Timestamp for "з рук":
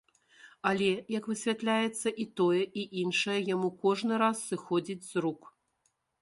5.13-5.41